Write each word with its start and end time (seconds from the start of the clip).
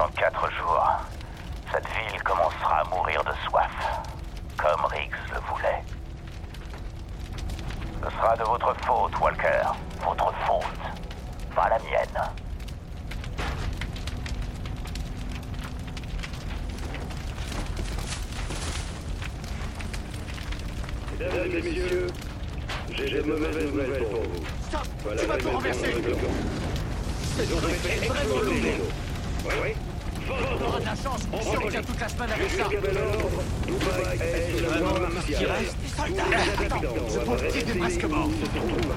Dans 0.00 0.08
quatre 0.12 0.50
jours, 0.52 0.86
cette 1.70 1.84
ville 1.84 2.22
commencera 2.22 2.80
à 2.80 2.84
mourir 2.84 3.22
de 3.22 3.32
soif, 3.46 3.70
comme 4.56 4.86
Riggs 4.86 5.12
le 5.30 5.40
voulait. 5.40 5.82
Ce 8.02 8.10
sera 8.10 8.34
de 8.34 8.42
votre 8.44 8.74
faute, 8.86 9.20
Walker. 9.20 9.62
Votre 10.02 10.32
faute, 10.46 10.64
pas 11.54 11.68
la 11.68 11.78
mienne. 11.80 12.30
Mesdames 21.18 21.44
et 21.44 21.62
messieurs, 21.62 22.06
j'ai 22.94 23.10
de 23.10 23.22
mauvaises 23.22 23.70
nouvelles 23.70 24.02
pour 24.04 24.22
vous. 24.22 24.46
Stop 24.66 24.80
Voilà 25.02 25.20
Tu 25.20 25.26
vas 25.26 25.36
tout 25.36 25.50
renverser 25.50 25.86
résolution. 25.92 26.30
Ils 27.38 27.54
ont 27.54 27.60
fait 27.60 27.96
exploser 28.06 28.54
l'îlot. 28.54 28.84
Oui, 29.44 29.54
oui. 29.62 29.74
On 30.30 30.64
aura 30.64 30.78
de 30.80 30.84
la 30.84 30.94
chance. 30.94 31.22
On 31.32 31.68
tient 31.68 31.82
toute 31.82 32.00
la 32.00 32.08
semaine 32.08 32.30
avec 32.30 32.50
ça. 32.50 32.68
Dubaï 32.68 34.04
est 34.20 34.60
ce 37.10 37.18
pauvre 37.18 37.46
type 37.48 37.68
est 37.68 37.78
presque 37.78 38.04
mort. 38.04 38.26
où 38.26 38.32
ils 38.32 38.40
se 38.40 38.50
trouvent. 38.50 38.94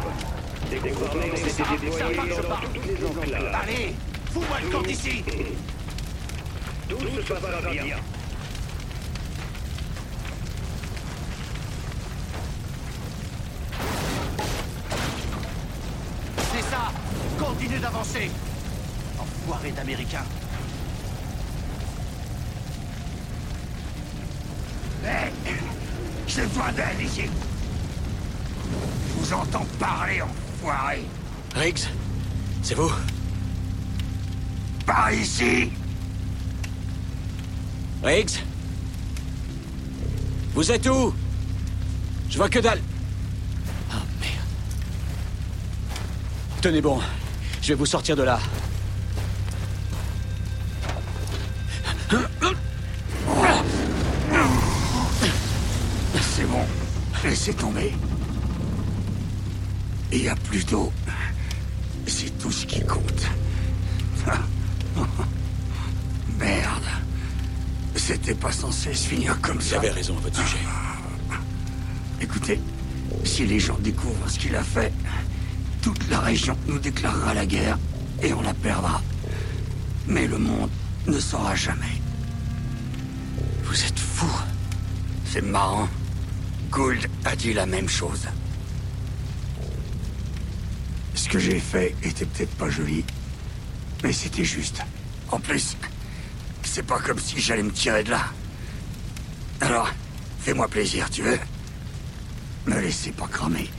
Des 0.69 0.77
gouvernements 0.77 1.23
ont 1.23 1.35
été 1.35 1.49
Ça, 1.49 1.63
ça 1.65 1.71
déployés 1.71 2.15
marche 2.15 2.29
dans 2.29 2.49
pas 2.49 2.61
toutes 2.73 2.85
les 2.85 3.05
enclaves. 3.05 3.55
Allez 3.63 3.95
Fous-moi 4.31 4.57
le 4.63 4.69
camp 4.69 4.81
d'ici. 4.81 5.23
Tout 6.89 6.99
se 6.99 7.33
passera 7.33 7.71
bien. 7.71 7.97
C'est 16.51 16.63
ça. 16.69 16.91
Continue 17.39 17.79
d'avancer. 17.79 18.31
Enfoiré 19.19 19.71
d'Américains 19.71 20.25
Ici 27.01 27.23
Je 29.09 29.19
vous 29.19 29.33
entends 29.33 29.65
parler, 29.79 30.21
enfoiré 30.21 31.03
Riggs 31.55 31.87
C'est 32.61 32.75
vous? 32.75 32.91
Par 34.85 35.11
ici 35.11 35.71
Riggs? 38.03 38.43
Vous 40.53 40.71
êtes 40.71 40.87
où? 40.87 41.13
Je 42.29 42.37
vois 42.37 42.49
que 42.49 42.59
dalle. 42.59 42.81
Ah 43.91 43.95
merde. 44.21 44.33
Tenez 46.61 46.81
bon. 46.81 46.99
Je 47.61 47.69
vais 47.69 47.75
vous 47.75 47.85
sortir 47.85 48.15
de 48.15 48.23
là. 48.23 48.39
Laissez 57.23 57.53
tomber. 57.53 57.93
Il 60.11 60.21
n'y 60.21 60.27
a 60.27 60.35
plus 60.35 60.65
d'eau. 60.65 60.91
C'est 62.05 62.37
tout 62.37 62.51
ce 62.51 62.65
qui 62.65 62.81
compte. 62.85 63.27
Merde. 66.39 66.83
C'était 67.95 68.35
pas 68.35 68.51
censé 68.51 68.93
se 68.93 69.07
finir 69.07 69.39
comme 69.41 69.55
Vous 69.57 69.61
ça. 69.61 69.77
avez 69.77 69.89
raison 69.91 70.17
à 70.17 70.21
votre 70.21 70.35
sujet. 70.35 70.57
Écoutez, 72.21 72.59
si 73.23 73.45
les 73.45 73.59
gens 73.59 73.77
découvrent 73.79 74.29
ce 74.29 74.37
qu'il 74.39 74.55
a 74.55 74.63
fait, 74.63 74.91
toute 75.81 76.09
la 76.09 76.19
région 76.19 76.57
nous 76.67 76.79
déclarera 76.79 77.33
la 77.33 77.45
guerre 77.45 77.77
et 78.21 78.33
on 78.33 78.41
la 78.41 78.53
perdra. 78.53 79.01
Mais 80.07 80.27
le 80.27 80.37
monde 80.37 80.69
ne 81.07 81.19
saura 81.19 81.55
jamais. 81.55 82.01
Vous 83.63 83.81
êtes 83.85 83.99
fou. 83.99 84.27
C'est 85.25 85.41
marrant. 85.41 85.87
Gould 86.73 87.07
a 87.23 87.35
dit 87.35 87.53
la 87.53 87.67
même 87.67 87.87
chose. 87.87 88.27
Ce 91.13 91.29
que 91.29 91.37
j'ai 91.37 91.59
fait 91.59 91.95
était 92.01 92.25
peut-être 92.25 92.55
pas 92.55 92.67
joli, 92.67 93.05
mais 94.03 94.11
c'était 94.11 94.43
juste. 94.43 94.81
En 95.31 95.39
plus, 95.39 95.77
c'est 96.63 96.81
pas 96.81 96.99
comme 96.99 97.19
si 97.19 97.39
j'allais 97.39 97.61
me 97.61 97.71
tirer 97.71 98.03
de 98.03 98.09
là. 98.09 98.25
Alors, 99.61 99.87
fais-moi 100.39 100.67
plaisir, 100.67 101.07
tu 101.11 101.21
veux? 101.21 101.39
Me 102.65 102.79
laissez 102.79 103.11
pas 103.11 103.27
cramer. 103.27 103.69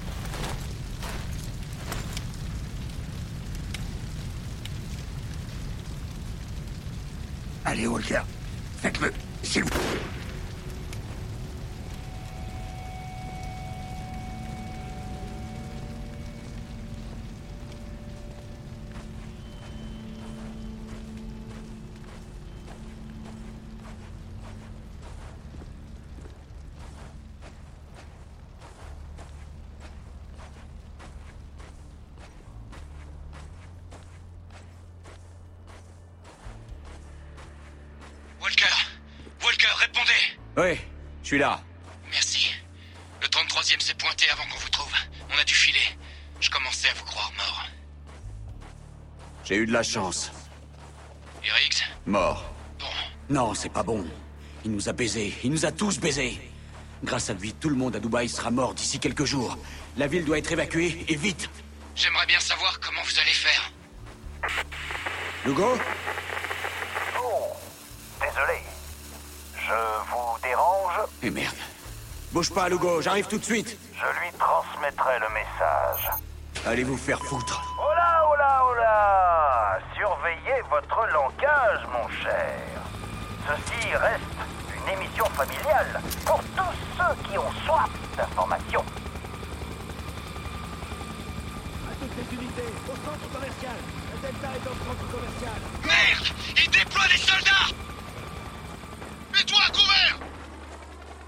Allez, 7.64 7.88
Walker, 7.88 8.22
faites-le, 8.82 9.12
s'il 9.42 9.64
vous 9.64 9.70
plaît. 9.70 10.13
Suis 41.34 41.40
là. 41.40 41.60
Merci. 42.12 42.54
Le 43.20 43.26
33e 43.26 43.80
s'est 43.80 43.94
pointé 43.94 44.26
avant 44.30 44.44
qu'on 44.44 44.58
vous 44.58 44.68
trouve. 44.68 44.92
On 45.34 45.38
a 45.40 45.42
dû 45.42 45.52
filer. 45.54 45.98
Je 46.40 46.48
commençais 46.48 46.88
à 46.88 46.94
vous 46.94 47.04
croire 47.04 47.32
mort. 47.36 47.64
J'ai 49.44 49.56
eu 49.56 49.66
de 49.66 49.72
la 49.72 49.82
chance. 49.82 50.30
Et 51.44 51.50
Riggs 51.50 51.82
Mort. 52.06 52.44
Bon, 52.78 52.86
Non, 53.30 53.52
c'est 53.52 53.68
pas 53.68 53.82
bon. 53.82 54.06
Il 54.64 54.70
nous 54.70 54.88
a 54.88 54.92
baisés. 54.92 55.34
Il 55.42 55.50
nous 55.50 55.66
a 55.66 55.72
tous 55.72 55.98
baisés. 55.98 56.40
Grâce 57.02 57.30
à 57.30 57.34
lui, 57.34 57.52
tout 57.52 57.68
le 57.68 57.76
monde 57.76 57.96
à 57.96 57.98
Dubaï 57.98 58.28
sera 58.28 58.52
mort 58.52 58.72
d'ici 58.72 59.00
quelques 59.00 59.24
jours. 59.24 59.58
La 59.96 60.06
ville 60.06 60.24
doit 60.24 60.38
être 60.38 60.52
évacuée, 60.52 61.04
et 61.08 61.16
vite. 61.16 61.50
j'aimerais 61.96 62.26
bien 62.26 62.40
savoir 62.40 62.78
comment 62.78 63.02
vous 63.02 63.18
allez 63.18 63.32
faire. 63.32 63.72
Lugo? 65.44 65.76
Oh, 67.20 67.52
désolé. 68.20 68.73
Dérange 71.24 71.26
Eh 71.26 71.30
merde. 71.30 71.56
Bouge 72.32 72.50
pas, 72.50 72.68
Lugo, 72.68 73.00
j'arrive 73.00 73.26
tout 73.26 73.38
de 73.38 73.44
suite. 73.44 73.78
Je 73.94 74.20
lui 74.20 74.32
transmettrai 74.38 75.18
le 75.20 75.28
message. 75.32 76.10
Allez 76.66 76.84
vous 76.84 76.96
faire 76.96 77.18
foutre. 77.24 77.62
Oh 77.78 77.94
là, 77.94 78.24
oh 78.30 78.36
là, 78.36 78.62
oh 78.68 78.74
là 78.74 79.78
Surveillez 79.94 80.60
votre 80.70 81.06
langage, 81.12 81.86
mon 81.92 82.08
cher. 82.22 82.60
Ceci 83.46 83.94
reste 83.94 84.22
une 84.76 84.92
émission 84.92 85.24
familiale 85.26 86.00
pour 86.26 86.40
tous 86.56 86.76
ceux 86.98 87.28
qui 87.28 87.38
ont 87.38 87.52
soif 87.66 87.88
d'informations. 88.16 88.84
Merde 95.84 96.26
Il 96.56 96.70
déploie 96.70 97.06
des 97.08 97.18
soldats 97.18 97.74
Mets-toi 99.32 99.58
à 99.66 99.70
couvert 99.70 100.18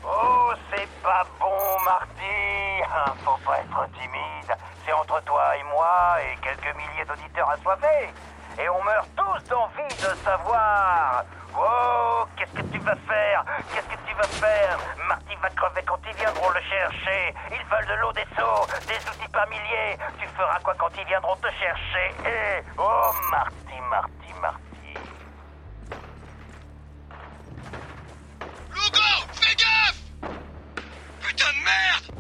Oh, 0.09 0.53
c'est 0.71 0.89
pas 1.07 1.23
bon, 1.39 1.81
Marty. 1.85 2.83
Hein, 2.83 3.13
Faut 3.25 3.39
pas 3.47 3.59
être 3.61 3.87
timide. 3.93 4.51
C'est 4.85 4.93
entre 4.93 5.23
toi 5.23 5.57
et 5.57 5.63
moi 5.65 6.17
et 6.23 6.37
quelques 6.43 6.75
milliers 6.77 7.05
d'auditeurs 7.07 7.49
assoiffés. 7.51 8.11
Et 8.59 8.69
on 8.69 8.83
meurt 8.83 9.09
tous 9.17 9.49
d'envie 9.49 9.95
de 9.95 10.11
savoir. 10.25 11.23
Oh, 11.57 12.25
qu'est-ce 12.37 12.53
que 12.53 12.63
tu 12.73 12.79
vas 12.81 12.97
faire? 13.07 13.45
Qu'est-ce 13.73 13.87
que 13.87 14.01
tu 14.07 14.15
vas 14.15 14.25
faire? 14.25 14.79
Marty 15.09 15.37
va 15.41 15.49
crever 15.51 15.83
quand 15.87 15.99
ils 16.09 16.17
viendront 16.17 16.51
le 16.51 16.61
chercher. 16.61 17.35
Ils 17.53 17.65
veulent 17.71 17.87
de 17.87 17.95
l'eau, 18.01 18.13
des 18.13 18.27
seaux, 18.37 18.67
des 18.89 19.01
outils 19.09 19.29
par 19.33 19.47
milliers. 19.49 19.97
Tu 20.19 20.27
feras 20.29 20.59
quoi 20.61 20.75
quand 20.79 20.91
ils 20.99 21.07
viendront 21.07 21.37
te 21.37 21.49
chercher? 21.53 22.15
Eh 22.27 22.63
Oh, 22.79 23.11
Marty, 23.31 23.55
Marty, 23.57 23.66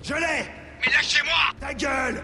Je 0.06 0.14
l'ai 0.14 0.46
Mais 0.80 0.92
lâchez-moi 0.92 1.34
Ta 1.58 1.74
gueule 1.74 2.22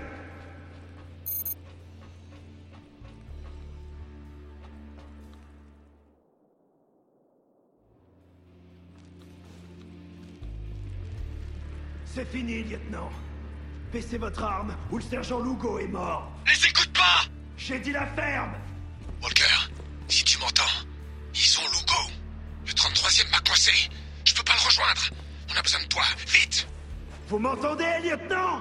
C'est 12.05 12.31
fini, 12.31 12.63
lieutenant. 12.63 13.11
Baissez 13.91 14.19
votre 14.19 14.45
arme 14.45 14.77
ou 14.91 14.99
le 14.99 15.03
sergent 15.03 15.41
Lugo 15.41 15.79
est 15.79 15.89
mort. 15.89 16.31
Les 16.47 16.67
écoute 16.69 16.93
pas 16.93 17.25
J'ai 17.57 17.81
dit 17.81 17.91
la 17.91 18.07
ferme 18.09 18.53
Walker, 19.23 19.71
si 20.09 20.23
tu 20.23 20.39
m'entends, 20.39 20.63
ils 21.35 21.59
ont 21.59 21.69
Lugo. 21.73 22.13
Le 22.67 22.73
33e 22.73 23.31
m'a 23.31 23.41
coincé. 23.41 23.73
Je 24.25 24.35
peux 24.35 24.45
pas 24.45 24.53
le 24.55 24.67
rejoindre. 24.67 25.11
On 25.51 25.57
a 25.59 25.63
besoin 25.63 25.81
de 25.81 25.87
toi, 25.87 26.05
vite 26.29 26.69
vous 27.33 27.39
m'entendez, 27.39 27.87
lieutenant? 28.05 28.61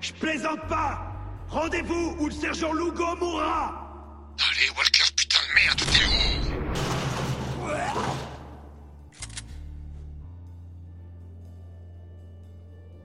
Je 0.00 0.12
plaisante 0.14 0.66
pas. 0.66 0.98
Rendez-vous 1.48 2.16
ou 2.18 2.26
le 2.26 2.32
sergent 2.32 2.72
Lugo 2.72 3.14
mourra. 3.20 3.88
Allez, 4.50 4.68
Walker, 4.76 5.04
putain 5.14 5.38
de 5.48 5.54
merde, 5.54 5.78
t'es 5.92 6.06
où? 6.06 6.40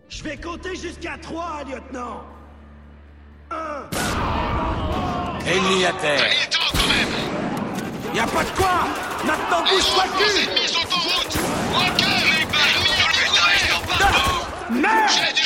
Je 0.09 0.23
vais 0.23 0.37
compter 0.37 0.75
jusqu'à 0.75 1.19
trois, 1.19 1.63
lieutenant. 1.65 2.23
Un. 3.51 3.87
Ennemi 5.45 5.85
à 5.85 5.93
terre. 5.93 6.25
Il 6.25 6.41
est 6.41 6.49
temps 6.49 6.71
quand 6.71 6.87
même. 6.87 8.15
Y 8.15 8.19
a 8.19 8.25
pas 8.25 8.43
de 8.43 8.49
quoi. 8.57 8.87
Maintenant 9.23 9.61
bouge-toi 9.69 10.03
le 10.03 10.11
Les 10.17 10.25
cul 10.25 10.49
ennemis 10.49 10.67
sont 10.67 10.87
en 10.91 10.99
route 10.99 11.37
Walker 11.75 12.14
now! 14.69 15.44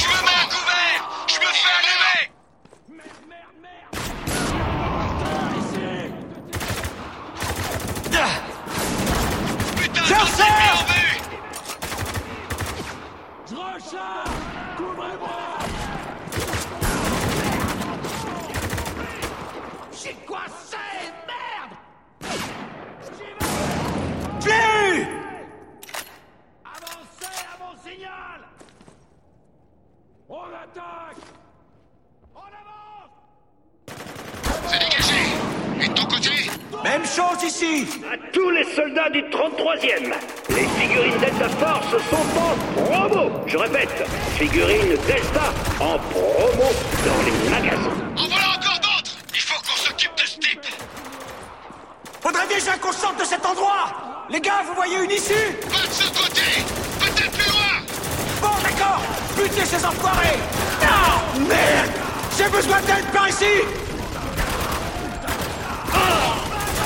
Du 39.81 39.87
33e, 39.87 40.13
les 40.49 40.65
figurines 40.79 41.17
Delta 41.19 41.49
Force 41.49 41.91
sont 42.09 42.39
en 42.39 42.83
promo. 42.83 43.31
Je 43.45 43.57
répète, 43.57 43.89
figurines 44.35 44.97
Delta 45.07 45.53
en 45.79 45.97
promo 45.97 46.69
dans 47.05 47.23
les 47.25 47.49
magasins. 47.49 47.89
En 48.17 48.27
voilà 48.27 48.49
encore 48.57 48.79
d'autres? 48.79 49.17
Il 49.33 49.41
faut 49.41 49.59
qu'on 49.61 49.77
s'occupe 49.77 50.15
de 50.15 50.25
ce 50.25 50.39
type. 50.39 50.65
Faudrait 52.21 52.47
déjà 52.47 52.77
qu'on 52.77 52.91
sorte 52.91 53.19
de 53.19 53.25
cet 53.25 53.45
endroit. 53.45 54.25
Les 54.29 54.41
gars, 54.41 54.63
vous 54.67 54.75
voyez 54.75 54.97
une 55.03 55.11
issue? 55.11 55.33
Pas 55.61 55.87
de 55.87 55.93
ce 55.93 56.07
côté. 56.09 56.41
Peut-être 56.99 57.31
plus 57.31 57.51
loin. 57.51 57.81
Bon, 58.41 58.55
d'accord. 58.63 59.01
Butez 59.35 59.65
ces 59.65 59.85
enfoirés. 59.85 60.37
Ah 60.83 61.21
Merde. 61.37 61.91
J'ai 62.37 62.49
besoin 62.49 62.79
d'aide 62.81 63.05
par 63.13 63.27
ici. 63.27 63.45
Ah. 65.93 66.35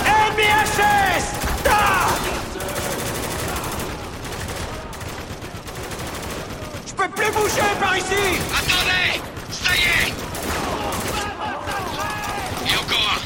Ennemi 0.06 0.44
HS 0.44 1.24
Ah 1.70 2.08
Plus 7.24 7.32
bouger 7.32 7.62
par 7.80 7.98
ici. 7.98 8.06
Attendez 8.54 9.22
Ça 9.50 9.74
y 9.76 9.80
est. 9.80 10.14
Et 12.70 12.78
encore 12.78 13.14
un. 13.16 13.20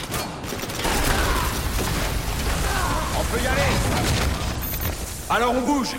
On 3.19 3.23
peut 3.23 3.43
y 3.43 3.47
aller. 3.47 3.71
Alors 5.29 5.55
on 5.55 5.61
bouge. 5.61 5.95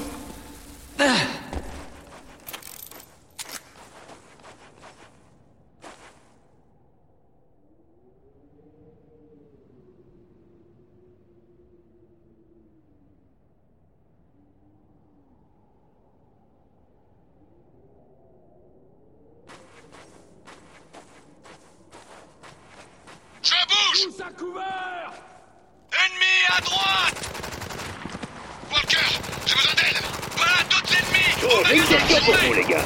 Je 23.43 23.53
bouge 23.53 24.15
Tous 24.17 24.23
à 24.23 24.31
couvert 24.31 25.13
Ennemi 25.93 26.57
à 26.57 26.61
droite 26.61 27.31
Walker, 28.71 28.97
j'ai 29.47 29.55
besoin 29.55 29.73
d'aide 29.75 30.03
Voilà 30.37 30.53
d'autres 30.69 30.93
ennemis 30.93 31.33
Oh, 31.45 31.61
Au 31.61 31.65
j'ai 31.65 31.75
une 31.77 31.81
magasin 31.81 31.97
question 32.07 32.25
pour 32.25 32.35
chemin. 32.35 32.47
vous, 32.49 32.55
les 32.55 32.65
gars. 32.65 32.85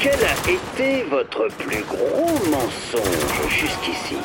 Quel 0.00 0.14
a 0.14 0.50
été 0.50 1.02
votre 1.04 1.46
plus 1.58 1.82
gros 1.84 2.38
mensonge 2.50 3.48
jusqu'ici 3.48 4.16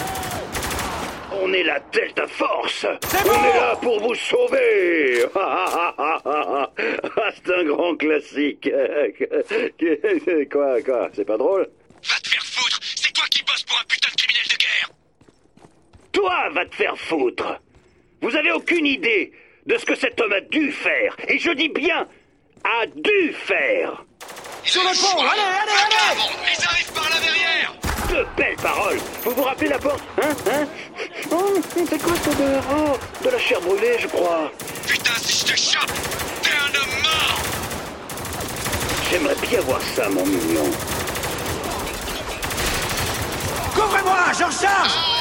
On 1.34 1.52
est 1.52 1.64
la 1.64 1.80
Delta 1.92 2.26
Force. 2.28 2.86
On 2.86 3.46
est 3.46 3.58
là 3.60 3.76
pour 3.82 4.00
vous 4.00 4.16
sauver. 4.16 5.26
Ah, 5.38 6.72
C'est 7.36 7.54
un 7.54 7.64
grand 7.66 7.96
classique. 7.96 8.70
Quoi, 10.52 10.82
quoi 10.82 11.10
C'est 11.14 11.26
pas 11.26 11.38
drôle 11.38 11.68
Va 12.04 12.16
te 12.22 12.30
faire 12.30 12.44
foutre. 12.44 12.80
C'est 12.82 13.14
toi 13.14 13.26
qui 13.30 13.44
bosses 13.44 13.64
pour 13.64 13.78
un 13.78 13.84
putain 13.88 14.12
de 14.12 14.16
criminel 14.16 14.48
de 14.50 14.58
guerre. 14.58 14.90
Toi, 16.12 16.50
va 16.54 16.66
te 16.66 16.76
faire 16.76 16.98
foutre. 16.98 17.60
Vous 18.22 18.36
avez 18.36 18.52
aucune 18.52 18.86
idée 18.86 19.32
de 19.66 19.78
ce 19.78 19.86
que 19.86 19.96
cet 19.96 20.20
homme 20.22 20.34
a 20.34 20.42
dû 20.42 20.72
faire. 20.72 21.16
Et 21.28 21.38
je 21.38 21.52
dis 21.52 21.70
bien, 21.70 22.08
a 22.64 22.86
dû 22.88 23.34
faire. 23.34 24.06
Sur 24.66 24.82
le 24.82 24.90
pont 25.00 25.20
Allez, 25.22 25.42
allez, 25.42 25.72
allez 25.72 26.22
ils 26.58 26.66
arrivent 26.66 26.92
par 26.94 27.10
la 27.10 27.20
verrière 27.20 27.74
De 28.10 28.26
belles 28.36 28.56
paroles. 28.56 28.98
Vous 29.24 29.32
vous 29.32 29.44
rappelez 29.44 29.70
la 29.70 29.78
porte 29.78 30.04
Hein 30.22 30.30
Hein 30.52 30.66
Oh, 31.32 31.54
c'est 31.74 32.02
quoi 32.02 32.14
cette 32.24 32.34
odeur 32.34 32.64
Oh, 32.72 32.98
de 33.24 33.30
la 33.30 33.40
chair 33.40 33.62
brûlée, 33.62 33.98
je 34.00 34.08
crois. 34.08 34.52
Putain, 34.88 35.14
si 35.22 35.40
je 35.40 35.54
te 35.54 35.58
chope 35.58 35.92
T'es 36.42 36.50
un 36.52 36.76
homme 36.80 37.02
mort 37.04 37.40
J'aimerais 39.12 39.36
bien 39.48 39.62
voir 39.62 39.80
ça, 39.96 40.10
mon 40.10 40.26
mignon. 40.26 40.72
Couvrez-moi 43.76 44.18
Je 44.38 44.44
recharge 44.46 45.15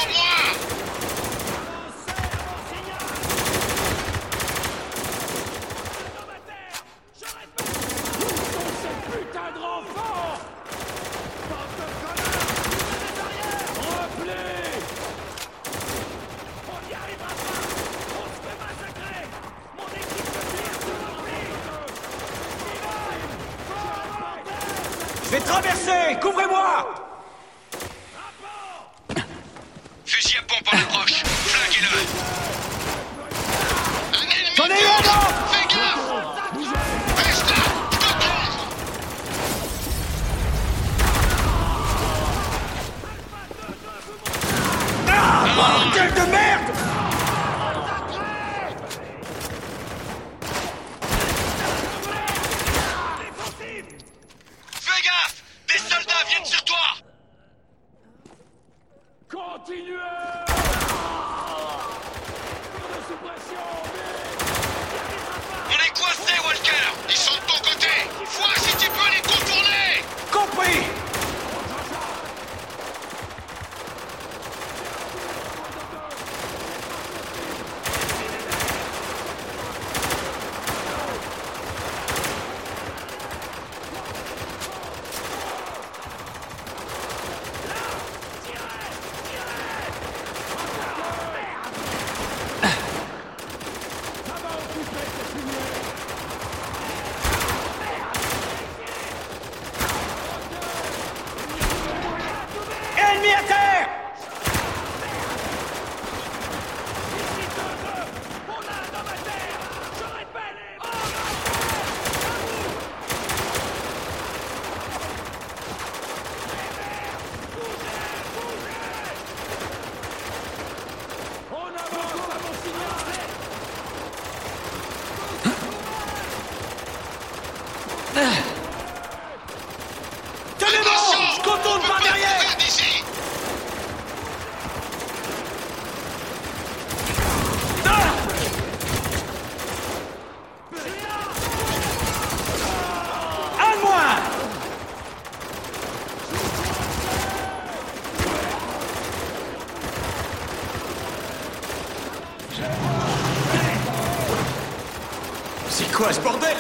quoi 155.95 156.13
ce 156.13 156.21
bordel? 156.21 156.57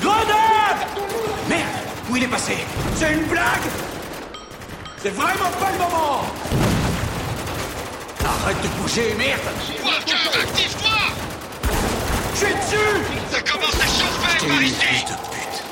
Grenade! 0.00 0.86
Merde 1.48 1.66
Où 2.08 2.16
il 2.16 2.22
est 2.22 2.28
passé? 2.28 2.56
C'est 2.94 3.12
une 3.12 3.24
blague! 3.24 3.68
C'est 5.02 5.10
vraiment 5.10 5.50
pas 5.60 5.72
le 5.72 5.78
moment! 5.78 6.22
Arrête 8.24 8.62
de 8.62 8.68
bouger, 8.80 9.14
merde! 9.18 9.40
Walker, 9.84 10.40
active-toi! 10.40 10.90
Je 12.34 12.38
suis 12.38 12.54
dessus! 12.54 13.02
Ça 13.30 13.40
commence 13.40 13.74
à 13.74 13.86
chauffer 13.86 14.46
par 14.46 14.62
ici 14.62 14.74
fils 14.74 15.04
de 15.04 15.16
pute 15.32 15.64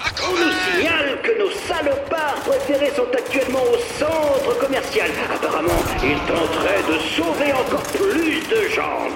À 0.00 0.08
On 0.08 0.30
nous 0.30 0.36
couvert 0.36 0.54
signale 0.74 1.18
que 1.22 1.38
nos 1.38 1.50
salopards 1.50 2.39
préférés 2.50 2.90
sont 2.96 3.06
actuellement 3.16 3.62
au 3.62 3.78
centre 3.98 4.58
commercial. 4.58 5.08
Apparemment, 5.32 5.80
ils 6.02 6.18
tenteraient 6.26 6.82
de 6.92 6.98
sauver 7.14 7.52
encore 7.52 7.82
plus 7.94 8.40
de 8.48 8.68
gens. 8.74 9.06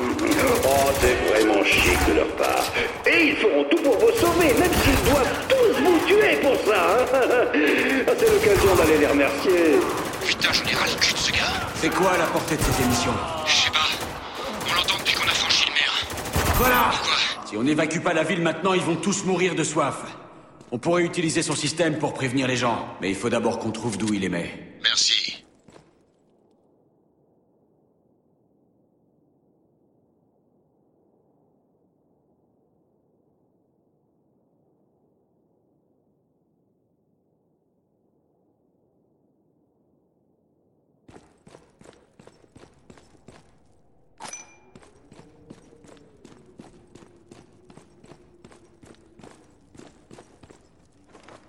Oh, 0.65 0.91
c'est 1.01 1.17
vraiment 1.31 1.65
chic 1.65 1.99
de 2.09 2.15
leur 2.19 2.29
part. 2.37 2.65
Et 3.07 3.29
ils 3.31 3.37
feront 3.37 3.65
tout 3.65 3.83
pour 3.83 3.99
vous 3.99 4.13
sauver, 4.21 4.55
même 4.59 4.71
s'ils 4.83 5.11
doivent 5.11 5.37
tous 5.49 5.83
vous 5.83 5.99
tuer 6.07 6.37
pour 6.43 6.55
ça. 6.67 6.81
hein. 7.01 7.07
Ah, 8.07 8.13
c'est 8.19 8.31
l'occasion 8.33 8.75
d'aller 8.77 8.99
les 8.99 9.07
remercier. 9.07 9.79
Putain, 10.25 10.53
j'en 10.53 10.71
ai 10.71 10.75
ras 10.75 10.87
le 10.87 11.01
cul 11.01 11.13
de 11.13 11.19
ce 11.19 11.33
gars 11.33 11.55
C'est 11.81 11.91
quoi 11.93 12.13
la 12.17 12.27
portée 12.27 12.57
de 12.57 12.63
ces 12.63 12.83
émissions 12.85 13.15
Je 13.47 13.53
sais 13.53 13.71
pas. 13.71 13.89
On 14.71 14.75
l'entend 14.77 14.99
depuis 14.99 15.15
qu'on 15.15 15.27
a 15.29 15.35
franchi 15.35 15.67
le 15.69 15.75
mer. 15.75 15.93
Voilà 16.55 16.93
Si 17.47 17.57
on 17.57 17.63
n'évacue 17.65 17.99
pas 18.01 18.13
la 18.15 18.23
ville 18.23 18.43
maintenant, 18.43 18.75
ils 18.75 18.81
vont 18.83 18.97
tous 18.97 19.25
mourir 19.25 19.55
de 19.57 19.65
soif. 19.65 19.97
On 20.75 20.79
pourrait 20.79 21.05
utiliser 21.05 21.43
son 21.43 21.55
système 21.55 22.01
pour 22.01 22.15
prévenir 22.15 22.49
les 22.49 22.57
gens, 22.57 22.89
mais 23.01 23.09
il 23.09 23.15
faut 23.15 23.31
d'abord 23.31 23.61
qu'on 23.61 23.71
trouve 23.71 23.97
d'où 23.97 24.13
il 24.13 24.25
émet. 24.25 24.51
Merci. 24.83 25.24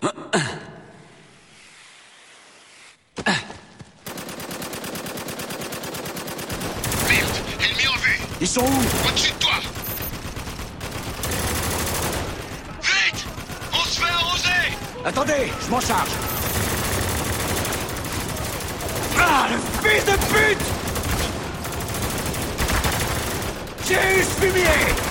Merde, 0.06 0.18
en 7.88 7.98
vue. 7.98 8.20
Ils 8.40 8.48
sont 8.48 8.60
où? 8.60 9.08
Au-dessus 9.08 9.32
de 9.32 9.38
toi. 9.38 9.54
Vite! 12.82 13.26
On 13.72 13.84
se 13.84 14.00
fait 14.00 14.10
arroser. 14.10 14.76
Attendez, 15.04 15.52
je 15.64 15.70
m'en 15.70 15.80
charge. 15.80 16.10
Ah, 19.18 19.48
le 19.50 19.88
fils 19.88 20.04
de 20.04 20.12
pute! 20.12 20.66
J'ai 23.88 23.94
eu 23.94 24.22
ce 24.22 24.40
fumier 24.40 25.06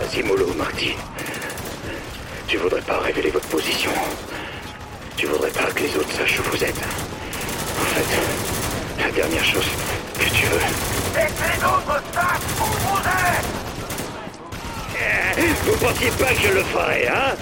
Vas-y, 0.00 0.22
mollo, 0.22 0.52
Marty. 0.54 0.94
Tu 2.48 2.56
voudrais 2.56 2.80
pas 2.80 2.98
révéler 3.00 3.30
votre 3.30 3.39
position. 3.50 3.90
Tu 5.16 5.26
voudrais 5.26 5.50
pas 5.50 5.64
que 5.72 5.82
les 5.82 5.96
autres 5.96 6.12
sachent 6.16 6.38
où 6.38 6.42
vous 6.50 6.64
êtes. 6.64 6.78
En 6.78 7.84
fait, 7.94 9.02
la 9.02 9.10
dernière 9.10 9.44
chose 9.44 9.66
que 10.18 10.24
tu 10.30 10.46
veux. 10.46 10.60
Et 11.20 11.26
que 11.26 11.42
les 11.50 11.64
autres 11.64 12.02
sachent 12.14 12.60
où 12.60 12.64
vous 12.64 12.98
êtes 12.98 13.46
Vous 15.64 15.76
pensiez 15.86 16.10
pas 16.10 16.26
que 16.26 16.40
je 16.42 16.52
le 16.52 16.64
ferais, 16.64 17.08
hein 17.08 17.34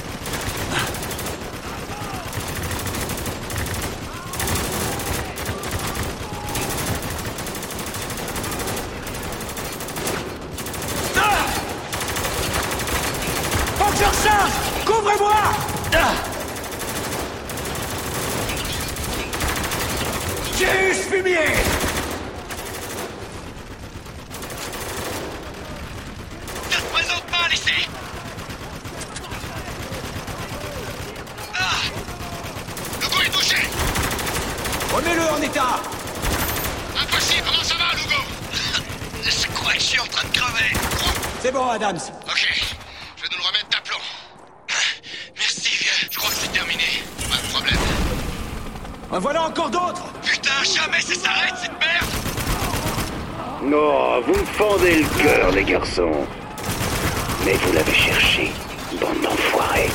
Faut 13.79 13.85
que 13.93 13.97
je 13.99 14.05
recharge 14.05 14.53
Couvrez-moi 14.85 15.35
Ah 15.95 16.13
J'ai 20.59 20.91
eu 20.91 20.95
ce 20.95 21.03
fumier 21.03 21.39
Ne 26.71 26.77
te 26.77 26.83
présente 26.93 27.23
pas, 27.25 27.49
lycée 27.51 27.89
Ah 31.55 31.61
Lugo 33.01 33.23
est 33.25 33.31
touché 33.31 33.57
Remets-le 34.95 35.23
en 35.23 35.43
état 35.43 35.81
Impossible, 37.01 37.45
comment 37.47 37.63
ça 37.65 37.75
va, 37.77 37.97
Lugo 37.97 38.23
Je 39.25 39.47
crois 39.55 39.73
que 39.75 39.78
je 39.78 39.78
suis 39.89 40.01
en 40.01 40.07
train 40.07 40.29
de 40.29 40.37
crever 40.37 40.71
C'est 41.41 41.51
bon, 41.51 41.67
Adams. 41.67 41.97
Ok, 42.27 42.47
je 43.17 43.23
vais 43.23 43.29
nous 43.33 43.39
le 43.39 43.47
remettre 43.47 43.69
d'aplomb. 43.71 44.05
Merci, 45.35 45.71
vieux. 45.79 46.09
Je 46.11 46.19
crois 46.19 46.29
que 46.29 46.37
c'est 46.37 46.53
terminé. 46.53 46.85
Pas 47.31 47.37
de 47.37 47.53
problème. 47.55 47.79
En 49.11 49.19
voilà 49.19 49.45
encore 49.45 49.71
d'autres 49.71 50.05
Putain, 50.23 50.63
jamais 50.63 51.01
ça 51.01 51.15
s'arrête, 51.15 51.55
cette 51.63 51.79
merde 51.81 52.11
Non, 53.63 54.21
vous 54.21 54.35
me 54.39 54.45
fendez 54.45 55.03
le 55.05 55.23
cœur, 55.23 55.51
les 55.53 55.65
garçons. 55.65 56.27
Mais 57.47 57.55
vous 57.55 57.73
l'avez 57.73 57.95
cherché, 57.95 58.53
bande 59.01 59.23
d'enfoirés. 59.23 59.89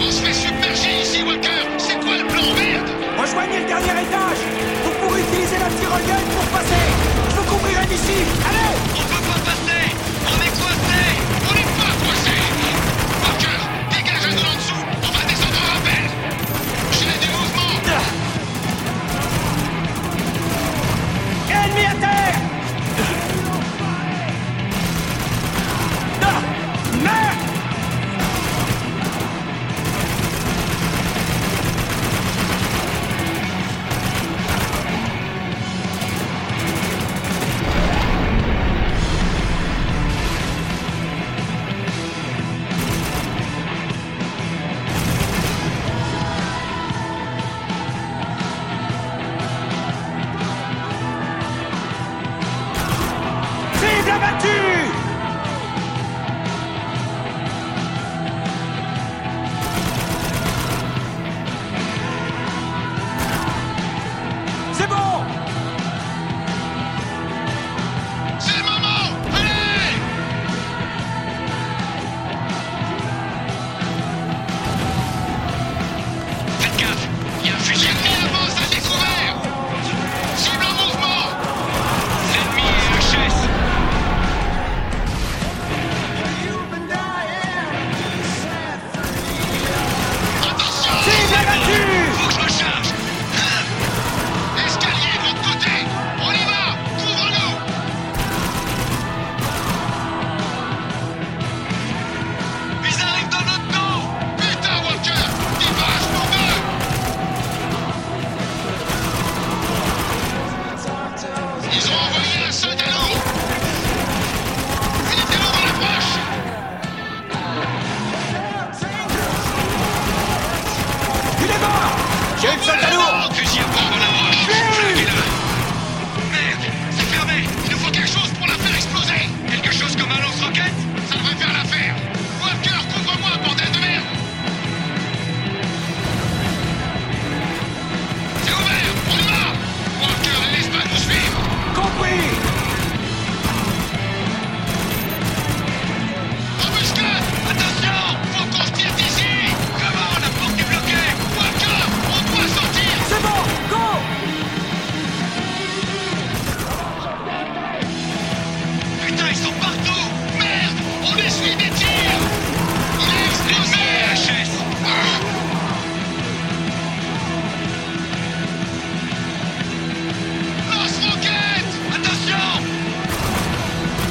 On 0.00 0.10
se 0.10 0.22
fait 0.22 0.32
submerger 0.32 1.02
ici, 1.02 1.22
Walker 1.22 1.68
C'est 1.76 2.00
quoi 2.00 2.16
le 2.16 2.26
plan, 2.28 2.54
merde? 2.54 2.88
Rejoignez 3.18 3.58
le 3.60 3.66
dernier 3.66 3.90
étage 3.90 4.40
Vous 4.84 5.06
pourrez 5.06 5.20
utiliser 5.20 5.58
la 5.58 5.68
tyrolienne 5.68 6.28
pour 6.34 6.46
passer 6.56 6.84
Je 7.30 7.34
vous 7.34 7.52
couvrirai 7.52 7.84
d'ici 7.86 8.22
Allez 8.48 9.17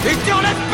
Et 0.10 0.16
t'y 0.24 0.32
enlève 0.32 0.67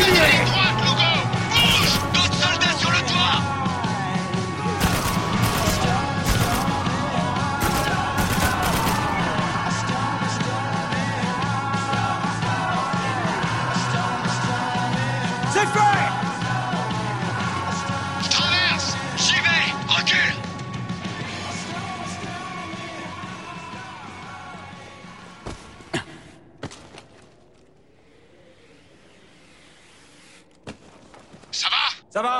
J'ai 0.00 0.06
eu 0.06 0.14
ce 0.14 0.20
Allez, 0.20 0.39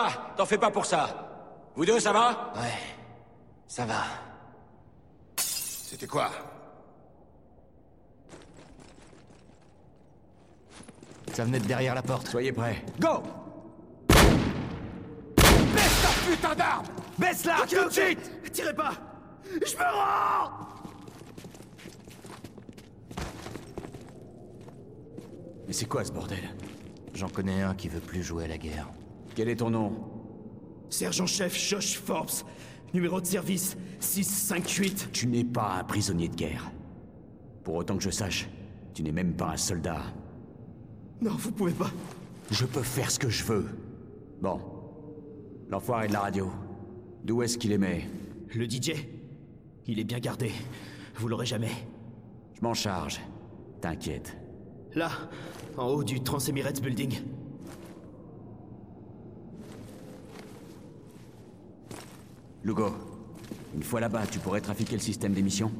va 0.02 0.34
T'en 0.36 0.46
fais 0.46 0.58
pas 0.58 0.70
pour 0.70 0.86
ça. 0.86 1.08
Vous 1.74 1.84
deux, 1.84 2.00
ça 2.00 2.12
va 2.12 2.52
Ouais, 2.56 2.78
ça 3.66 3.84
va. 3.84 4.02
C'était 5.36 6.06
quoi 6.06 6.30
Ça 11.32 11.44
venait 11.44 11.60
de 11.60 11.66
derrière 11.66 11.94
la 11.94 12.02
porte. 12.02 12.26
Soyez 12.26 12.52
prêts. 12.52 12.84
Go 12.98 13.22
Baisse 15.74 16.02
ta 16.02 16.30
putain 16.30 16.54
d'arme 16.54 16.86
Baisse-la 17.18 17.56
tout 17.68 17.84
de 17.88 17.92
suite 17.92 18.52
Tirez 18.52 18.74
pas 18.74 18.92
Je 19.44 19.76
me 19.76 19.82
rends 19.82 20.50
Mais 25.66 25.72
c'est 25.72 25.86
quoi 25.86 26.04
ce 26.04 26.10
bordel? 26.10 26.50
J'en 27.14 27.28
connais 27.28 27.62
un 27.62 27.74
qui 27.74 27.88
veut 27.88 28.00
plus 28.00 28.24
jouer 28.24 28.44
à 28.44 28.48
la 28.48 28.58
guerre. 28.58 28.88
Quel 29.40 29.48
est 29.48 29.56
ton 29.56 29.70
nom 29.70 29.94
Sergent-chef 30.90 31.58
Josh 31.58 31.96
Forbes, 31.96 32.44
numéro 32.92 33.22
de 33.22 33.26
service 33.26 33.74
658. 33.98 35.08
Tu 35.14 35.26
n'es 35.28 35.44
pas 35.44 35.76
un 35.78 35.84
prisonnier 35.84 36.28
de 36.28 36.34
guerre. 36.34 36.70
Pour 37.64 37.76
autant 37.76 37.96
que 37.96 38.02
je 38.02 38.10
sache, 38.10 38.50
tu 38.92 39.02
n'es 39.02 39.12
même 39.12 39.32
pas 39.32 39.52
un 39.52 39.56
soldat. 39.56 40.02
Non, 41.22 41.30
vous 41.38 41.52
pouvez 41.52 41.72
pas. 41.72 41.90
Je 42.50 42.66
peux 42.66 42.82
faire 42.82 43.10
ce 43.10 43.18
que 43.18 43.30
je 43.30 43.42
veux. 43.44 43.64
Bon. 44.42 44.60
L'enfoiré 45.70 46.08
de 46.08 46.12
la 46.12 46.20
radio. 46.20 46.52
D'où 47.24 47.40
est-ce 47.40 47.56
qu'il 47.56 47.72
émet 47.72 48.10
Le 48.54 48.68
DJ 48.68 48.92
Il 49.86 49.98
est 49.98 50.04
bien 50.04 50.18
gardé. 50.18 50.52
Vous 51.14 51.28
l'aurez 51.28 51.46
jamais. 51.46 51.72
Je 52.52 52.60
m'en 52.60 52.74
charge. 52.74 53.22
T'inquiète. 53.80 54.36
Là, 54.94 55.08
en 55.78 55.86
haut 55.86 56.04
du 56.04 56.20
Trans 56.20 56.40
Emirates 56.40 56.82
Building. 56.82 57.22
Lugo, 62.62 62.90
une 63.74 63.82
fois 63.82 64.00
là-bas, 64.00 64.26
tu 64.26 64.38
pourrais 64.38 64.60
trafiquer 64.60 64.94
le 64.94 65.00
système 65.00 65.32
d'émission 65.32 65.72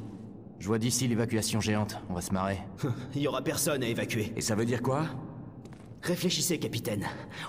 Je 0.59 0.67
vois 0.67 0.79
d'ici 0.79 1.07
l'évacuation 1.07 1.59
géante. 1.59 1.97
On 2.09 2.13
va 2.13 2.21
se 2.21 2.33
marrer. 2.33 2.59
Il 3.15 3.21
y 3.21 3.27
aura 3.27 3.41
personne 3.43 3.83
à 3.83 3.87
évacuer. 3.87 4.33
Et 4.35 4.41
ça 4.41 4.55
veut 4.55 4.65
dire 4.65 4.81
quoi? 4.81 5.05
Réfléchissez, 6.01 6.57
capitaine. 6.57 7.05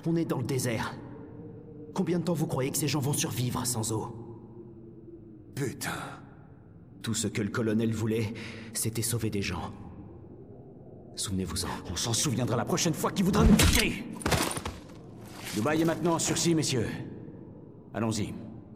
On 0.06 0.16
est 0.16 0.24
dans 0.24 0.38
le 0.38 0.44
désert. 0.44 0.94
Combien 1.94 2.18
de 2.18 2.24
temps 2.24 2.34
vous 2.34 2.46
croyez 2.46 2.70
que 2.70 2.76
ces 2.76 2.88
gens 2.88 3.00
vont 3.00 3.12
survivre 3.12 3.66
sans 3.66 3.92
eau? 3.92 4.14
Putain. 5.54 5.90
Tout 7.02 7.14
ce 7.14 7.26
que 7.28 7.42
le 7.42 7.48
colonel 7.48 7.92
voulait, 7.92 8.34
c'était 8.74 9.02
sauver 9.02 9.30
des 9.30 9.42
gens. 9.42 9.72
Souvenez-vous-en. 11.16 11.68
On 11.90 11.96
s'en 11.96 12.12
souviendra 12.12 12.56
la 12.56 12.64
prochaine 12.64 12.94
fois 12.94 13.10
qu'il 13.10 13.24
voudra 13.24 13.44
nous 13.44 13.54
piquer 13.54 14.04
Dubaï 15.54 15.82
est 15.82 15.84
maintenant 15.84 16.14
en 16.14 16.18
sursis, 16.18 16.54
messieurs. 16.54 16.88
Allons-y. 17.92 18.32